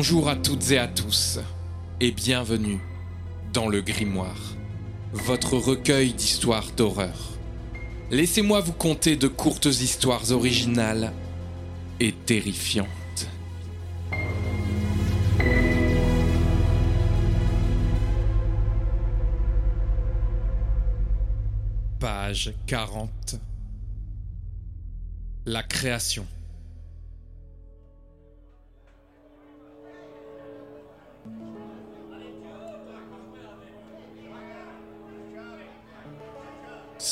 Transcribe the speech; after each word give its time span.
Bonjour 0.00 0.30
à 0.30 0.36
toutes 0.36 0.70
et 0.70 0.78
à 0.78 0.88
tous, 0.88 1.40
et 2.00 2.10
bienvenue 2.10 2.80
dans 3.52 3.68
le 3.68 3.82
Grimoire, 3.82 4.56
votre 5.12 5.58
recueil 5.58 6.14
d'histoires 6.14 6.72
d'horreur. 6.74 7.32
Laissez-moi 8.10 8.60
vous 8.60 8.72
conter 8.72 9.16
de 9.16 9.28
courtes 9.28 9.66
histoires 9.66 10.30
originales 10.30 11.12
et 12.00 12.12
terrifiantes. 12.12 12.88
Page 21.98 22.54
40 22.66 23.36
La 25.44 25.62
création. 25.62 26.24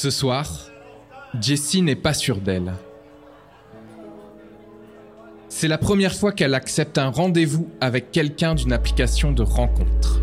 Ce 0.00 0.10
soir, 0.10 0.48
Jessie 1.40 1.82
n'est 1.82 1.96
pas 1.96 2.14
sûre 2.14 2.40
d'elle. 2.40 2.72
C'est 5.48 5.66
la 5.66 5.76
première 5.76 6.14
fois 6.14 6.30
qu'elle 6.30 6.54
accepte 6.54 6.98
un 6.98 7.08
rendez-vous 7.08 7.68
avec 7.80 8.12
quelqu'un 8.12 8.54
d'une 8.54 8.72
application 8.72 9.32
de 9.32 9.42
rencontre. 9.42 10.22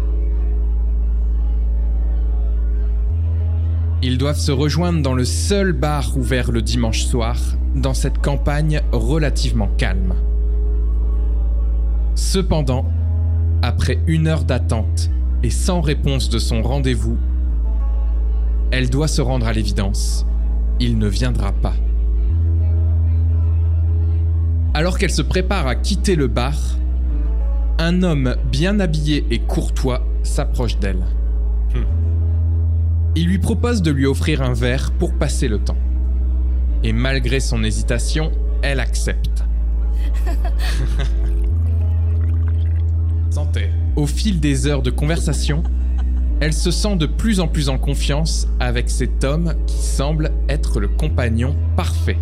Ils 4.01 4.17
doivent 4.17 4.39
se 4.39 4.53
rejoindre 4.53 5.01
dans 5.01 5.13
le 5.13 5.25
seul 5.25 5.73
bar 5.73 6.15
ouvert 6.15 6.53
le 6.53 6.61
dimanche 6.61 7.03
soir 7.03 7.35
dans 7.75 7.93
cette 7.93 8.19
campagne 8.19 8.79
relativement 8.93 9.67
calme. 9.77 10.15
Cependant, 12.15 12.85
après 13.61 13.99
une 14.07 14.27
heure 14.27 14.45
d'attente 14.45 15.09
et 15.43 15.49
sans 15.49 15.81
réponse 15.81 16.29
de 16.29 16.39
son 16.39 16.61
rendez-vous, 16.61 17.17
elle 18.75 18.89
doit 18.89 19.07
se 19.07 19.21
rendre 19.21 19.47
à 19.47 19.53
l'évidence. 19.53 20.25
Il 20.81 20.97
ne 20.97 21.07
viendra 21.07 21.53
pas. 21.53 21.75
Alors 24.73 24.97
qu'elle 24.97 25.11
se 25.11 25.21
prépare 25.21 25.65
à 25.65 25.75
quitter 25.75 26.17
le 26.17 26.27
bar, 26.27 26.59
un 27.79 28.03
homme 28.03 28.35
bien 28.51 28.81
habillé 28.81 29.25
et 29.31 29.39
courtois 29.39 30.05
s'approche 30.23 30.77
d'elle. 30.77 31.05
Il 33.15 33.27
lui 33.27 33.37
propose 33.37 33.81
de 33.81 33.91
lui 33.91 34.05
offrir 34.05 34.41
un 34.41 34.51
verre 34.51 34.91
pour 34.99 35.13
passer 35.13 35.47
le 35.47 35.59
temps. 35.59 35.77
Et 36.83 36.91
malgré 36.91 37.39
son 37.39 37.63
hésitation, 37.63 38.33
elle 38.61 38.81
accepte. 38.81 39.45
Santé. 43.29 43.69
Au 43.95 44.05
fil 44.05 44.41
des 44.41 44.67
heures 44.67 44.81
de 44.81 44.91
conversation, 44.91 45.63
elle 46.41 46.53
se 46.53 46.71
sent 46.71 46.97
de 46.97 47.05
plus 47.05 47.39
en 47.39 47.47
plus 47.47 47.69
en 47.69 47.77
confiance 47.77 48.47
avec 48.59 48.89
cet 48.89 49.23
homme 49.23 49.53
qui 49.67 49.77
semble 49.77 50.31
être 50.49 50.79
le 50.79 50.87
compagnon 50.87 51.55
parfait. 51.75 52.17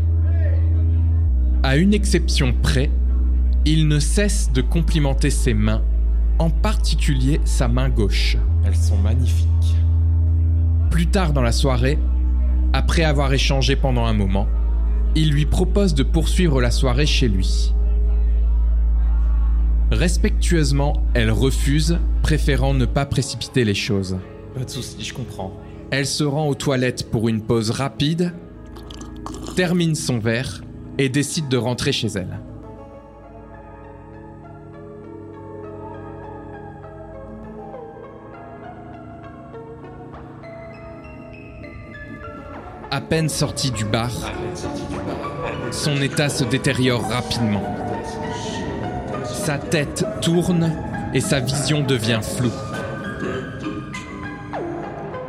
À 1.64 1.78
une 1.78 1.94
exception 1.94 2.54
près, 2.62 2.92
il 3.66 3.88
ne 3.88 4.00
cesse 4.00 4.52
de 4.52 4.62
complimenter 4.62 5.30
ses 5.30 5.54
mains, 5.54 5.82
en 6.38 6.50
particulier 6.50 7.40
sa 7.46 7.68
main 7.68 7.90
gauche. 7.90 8.38
Elles 8.66 8.76
sont 8.76 8.98
magnifiques. 8.98 9.48
Plus 10.92 11.08
tard 11.08 11.34
dans 11.34 11.42
la 11.42 11.52
soirée, 11.52 11.98
après 12.74 13.04
avoir 13.04 13.34
échangé 13.34 13.76
pendant 13.76 14.06
un 14.06 14.14
moment, 14.14 14.48
il 15.16 15.32
lui 15.32 15.46
propose 15.46 15.94
de 15.94 16.04
poursuivre 16.04 16.62
la 16.62 16.72
soirée 16.72 17.06
chez 17.06 17.28
lui. 17.28 17.74
Respectueusement, 19.94 21.04
elle 21.14 21.30
refuse, 21.30 22.00
préférant 22.24 22.74
ne 22.74 22.86
pas 22.86 23.06
précipiter 23.06 23.64
les 23.64 23.76
choses. 23.76 24.18
Pas 24.56 24.66
de 24.66 24.70
soucis, 24.70 25.04
je 25.04 25.14
comprends. 25.14 25.54
Elle 25.92 26.08
se 26.08 26.24
rend 26.24 26.48
aux 26.48 26.56
toilettes 26.56 27.12
pour 27.12 27.30
une 27.30 27.44
pause 27.44 27.70
rapide, 27.70 28.34
termine 29.56 29.94
son 29.94 30.18
verre 30.18 30.64
et 30.98 31.10
décide 31.10 31.48
de 31.48 31.58
rentrer 31.58 31.92
chez 31.92 32.08
elle. 32.08 32.40
À 42.90 43.00
peine 43.00 43.30
sortie 43.30 43.70
du 43.70 43.86
bar, 43.86 44.12
son 45.72 46.02
état 46.02 46.30
se 46.30 46.44
détériore 46.44 47.08
rapidement. 47.08 47.62
Sa 49.44 49.58
tête 49.58 50.06
tourne 50.22 50.72
et 51.14 51.20
sa 51.20 51.42
vision 51.42 51.82
devient 51.82 52.22
floue. 52.22 52.54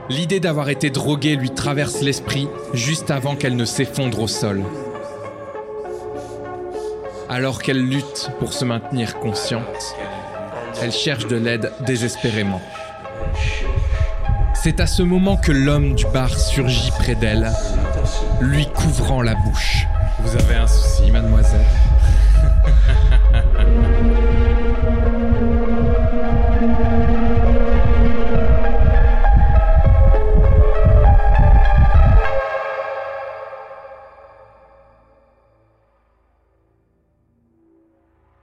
L'idée 0.09 0.39
d'avoir 0.39 0.69
été 0.69 0.89
droguée 0.91 1.35
lui 1.35 1.51
traverse 1.51 2.01
l'esprit 2.01 2.49
juste 2.73 3.11
avant 3.11 3.35
qu'elle 3.35 3.57
ne 3.57 3.65
s'effondre 3.65 4.21
au 4.21 4.29
sol. 4.29 4.63
Alors 7.29 7.61
qu'elle 7.61 7.85
lutte 7.85 8.31
pour 8.39 8.53
se 8.53 8.65
maintenir 8.65 9.19
consciente, 9.19 9.97
elle 10.81 10.93
cherche 10.93 11.27
de 11.27 11.35
l'aide 11.35 11.73
désespérément. 11.81 12.61
C'est 14.55 14.79
à 14.79 14.87
ce 14.87 15.03
moment 15.03 15.37
que 15.37 15.51
l'homme 15.51 15.97
du 15.97 16.07
bar 16.07 16.31
surgit 16.39 16.93
près 16.93 17.17
d'elle, 17.17 17.51
lui 18.41 18.67
couvrant 18.67 19.23
la 19.23 19.35
bouche. 19.35 19.89
Vous 20.21 20.37
avez 20.37 20.55
un 20.55 20.69
souci, 20.69 21.11
mademoiselle? 21.11 21.67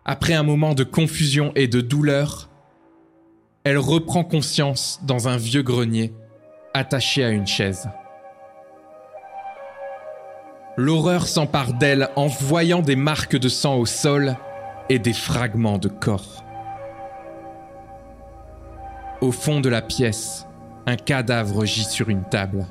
Après 0.04 0.34
un 0.34 0.44
moment 0.44 0.74
de 0.74 0.84
confusion 0.84 1.54
et 1.56 1.68
de 1.68 1.80
douleur, 1.80 2.50
elle 3.64 3.78
reprend 3.78 4.24
conscience 4.24 5.00
dans 5.04 5.28
un 5.28 5.38
vieux 5.38 5.64
grenier, 5.64 6.14
attaché 6.74 7.24
à 7.24 7.30
une 7.30 7.48
chaise. 7.48 7.88
L'horreur 10.78 11.28
s'empare 11.28 11.74
d'elle 11.74 12.10
en 12.16 12.28
voyant 12.28 12.82
des 12.82 12.96
marques 12.96 13.36
de 13.36 13.50
sang 13.50 13.76
au 13.76 13.86
sol 13.86 14.38
et 14.90 15.00
des 15.00 15.14
fragments 15.14 15.78
de 15.78 15.90
corps. 15.90 16.46
Au 19.20 19.32
fond 19.32 19.60
de 19.60 19.70
la 19.70 19.82
pièce, 19.82 20.48
un 20.86 20.96
cadavre 20.96 21.66
gît 21.66 21.84
sur 21.84 22.10
une 22.10 22.24
table. 22.24 22.66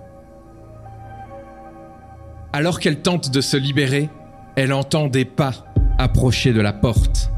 Alors 2.53 2.81
qu'elle 2.81 3.03
tente 3.03 3.31
de 3.31 3.41
se 3.41 3.57
libérer, 3.57 4.09
elle 4.57 4.73
entend 4.73 5.07
des 5.07 5.25
pas 5.25 5.53
approcher 5.99 6.53
de 6.53 6.61
la 6.61 6.73
porte. 6.73 7.31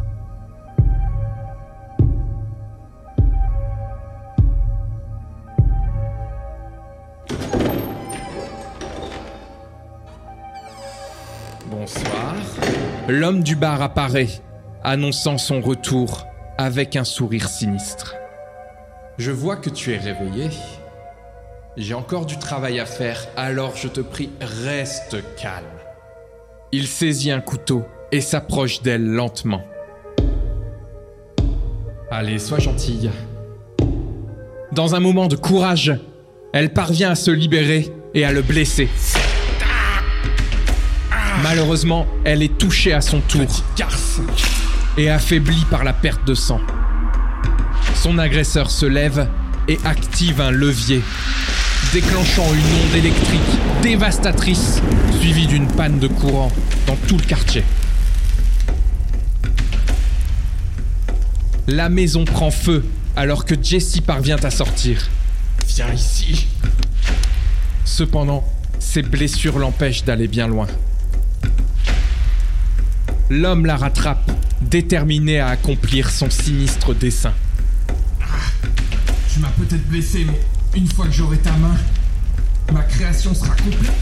Bonsoir. 11.82 12.36
L'homme 13.08 13.42
du 13.42 13.56
bar 13.56 13.82
apparaît, 13.82 14.28
annonçant 14.84 15.36
son 15.36 15.60
retour 15.60 16.28
avec 16.56 16.94
un 16.94 17.02
sourire 17.02 17.48
sinistre. 17.48 18.14
Je 19.18 19.32
vois 19.32 19.56
que 19.56 19.68
tu 19.68 19.92
es 19.92 19.98
réveillé. 19.98 20.50
J'ai 21.76 21.94
encore 21.94 22.24
du 22.24 22.38
travail 22.38 22.78
à 22.78 22.86
faire, 22.86 23.26
alors 23.36 23.74
je 23.74 23.88
te 23.88 24.00
prie, 24.00 24.30
reste 24.40 25.16
calme. 25.34 25.64
Il 26.70 26.86
saisit 26.86 27.32
un 27.32 27.40
couteau 27.40 27.82
et 28.12 28.20
s'approche 28.20 28.82
d'elle 28.82 29.04
lentement. 29.04 29.64
Allez, 32.12 32.38
sois 32.38 32.60
gentille. 32.60 33.10
Dans 34.70 34.94
un 34.94 35.00
moment 35.00 35.26
de 35.26 35.34
courage, 35.34 35.98
elle 36.52 36.72
parvient 36.72 37.10
à 37.10 37.16
se 37.16 37.32
libérer 37.32 37.92
et 38.14 38.24
à 38.24 38.30
le 38.30 38.42
blesser. 38.42 38.88
Malheureusement, 41.40 42.06
elle 42.24 42.42
est 42.42 42.58
touchée 42.58 42.92
à 42.92 43.00
son 43.00 43.20
tour 43.20 43.46
et 44.98 45.10
affaiblie 45.10 45.64
par 45.70 45.84
la 45.84 45.92
perte 45.92 46.26
de 46.26 46.34
sang. 46.34 46.60
Son 47.94 48.18
agresseur 48.18 48.70
se 48.70 48.86
lève 48.86 49.28
et 49.68 49.78
active 49.84 50.40
un 50.40 50.50
levier, 50.50 51.02
déclenchant 51.92 52.46
une 52.52 52.86
onde 52.86 52.96
électrique 52.96 53.40
dévastatrice 53.82 54.82
suivie 55.20 55.46
d'une 55.46 55.68
panne 55.68 55.98
de 55.98 56.08
courant 56.08 56.50
dans 56.86 56.96
tout 57.08 57.16
le 57.16 57.24
quartier. 57.24 57.64
La 61.68 61.88
maison 61.88 62.24
prend 62.24 62.50
feu 62.50 62.84
alors 63.16 63.44
que 63.44 63.54
Jessie 63.60 64.00
parvient 64.00 64.42
à 64.42 64.50
sortir. 64.50 65.08
Viens 65.68 65.92
ici. 65.92 66.48
Cependant, 67.84 68.44
ses 68.78 69.02
blessures 69.02 69.58
l'empêchent 69.58 70.04
d'aller 70.04 70.28
bien 70.28 70.48
loin. 70.48 70.66
L'homme 73.30 73.66
la 73.66 73.76
rattrape, 73.76 74.30
déterminé 74.60 75.40
à 75.40 75.48
accomplir 75.48 76.10
son 76.10 76.30
sinistre 76.30 76.94
dessein. 76.94 77.32
Tu 79.32 79.40
m'as 79.40 79.48
peut-être 79.48 79.88
blessé, 79.88 80.26
mais 80.26 80.40
une 80.78 80.86
fois 80.88 81.06
que 81.06 81.12
j'aurai 81.12 81.38
ta 81.38 81.52
main, 81.52 81.74
ma 82.72 82.82
création 82.82 83.34
sera 83.34 83.54
complète. 83.56 83.92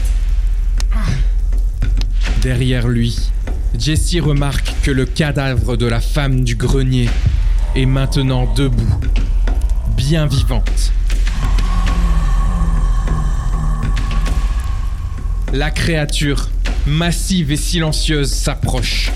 Derrière 2.41 2.87
lui, 2.87 3.29
Jessie 3.77 4.19
remarque 4.19 4.73
que 4.83 4.91
le 4.91 5.05
cadavre 5.05 5.77
de 5.77 5.85
la 5.85 6.01
femme 6.01 6.43
du 6.43 6.55
grenier 6.55 7.09
est 7.75 7.85
maintenant 7.85 8.51
debout, 8.53 8.99
bien 9.95 10.25
vivante. 10.25 10.91
La 15.53 15.71
créature, 15.71 16.49
massive 16.87 17.51
et 17.51 17.57
silencieuse, 17.57 18.31
s'approche. 18.31 19.11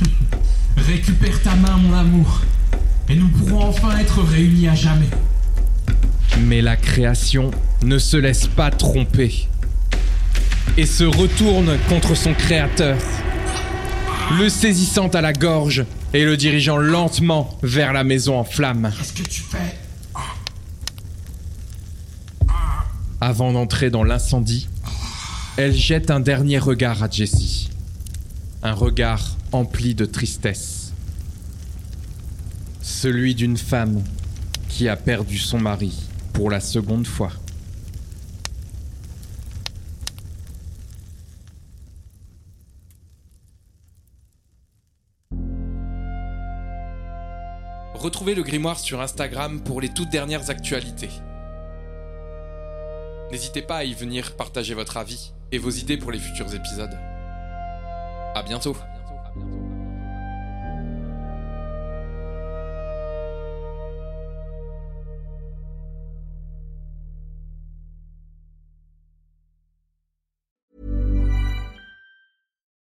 Récupère 0.76 1.42
ta 1.42 1.54
main, 1.54 1.76
mon 1.76 1.94
amour, 1.94 2.42
et 3.08 3.14
nous 3.14 3.28
pourrons 3.28 3.66
enfin 3.66 3.98
être 3.98 4.20
réunis 4.22 4.68
à 4.68 4.74
jamais. 4.74 5.08
Mais 6.40 6.60
la 6.60 6.76
création 6.76 7.50
ne 7.82 7.98
se 7.98 8.16
laisse 8.16 8.46
pas 8.46 8.70
tromper 8.70 9.48
et 10.76 10.86
se 10.86 11.04
retourne 11.04 11.76
contre 11.88 12.14
son 12.14 12.34
créateur, 12.34 12.98
le 14.38 14.48
saisissant 14.48 15.08
à 15.08 15.20
la 15.20 15.32
gorge 15.32 15.84
et 16.12 16.24
le 16.24 16.36
dirigeant 16.36 16.76
lentement 16.76 17.56
vers 17.62 17.92
la 17.92 18.04
maison 18.04 18.38
en 18.38 18.44
flammes. 18.44 18.92
Qu'est-ce 18.98 19.12
que 19.12 19.28
tu 19.28 19.42
fais? 19.42 19.76
Avant 23.20 23.52
d'entrer 23.52 23.88
dans 23.90 24.04
l'incendie, 24.04 24.68
elle 25.56 25.72
jette 25.72 26.10
un 26.10 26.20
dernier 26.20 26.58
regard 26.58 27.02
à 27.02 27.08
Jessie. 27.08 27.70
Un 28.62 28.72
regard 28.72 29.36
empli 29.52 29.94
de 29.94 30.04
tristesse. 30.04 30.92
Celui 32.82 33.34
d'une 33.34 33.56
femme 33.56 34.02
qui 34.68 34.88
a 34.88 34.96
perdu 34.96 35.38
son 35.38 35.58
mari 35.58 35.94
pour 36.34 36.50
la 36.50 36.60
seconde 36.60 37.06
fois. 37.06 37.32
Retrouvez 47.94 48.34
le 48.34 48.42
grimoire 48.42 48.78
sur 48.78 49.00
Instagram 49.00 49.62
pour 49.62 49.80
les 49.80 49.88
toutes 49.88 50.10
dernières 50.10 50.50
actualités. 50.50 51.08
N'hésitez 53.30 53.62
pas 53.62 53.78
à 53.78 53.84
y 53.84 53.92
venir 53.92 54.36
partager 54.36 54.74
votre 54.74 54.96
avis 54.96 55.32
et 55.52 55.58
vos 55.58 55.70
idées 55.70 55.96
pour 55.96 56.12
les 56.12 56.18
futurs 56.18 56.54
épisodes. 56.54 56.96
À 58.34 58.42
bientôt. 58.42 58.76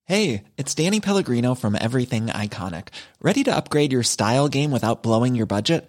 Hey, 0.04 0.44
it's 0.58 0.74
Danny 0.74 1.00
Pellegrino 1.00 1.54
from 1.54 1.74
Everything 1.74 2.26
Iconic. 2.26 2.88
Ready 3.22 3.44
to 3.44 3.54
upgrade 3.54 3.92
your 3.92 4.02
style 4.02 4.48
game 4.48 4.70
without 4.70 5.02
blowing 5.02 5.34
your 5.34 5.46
budget? 5.46 5.88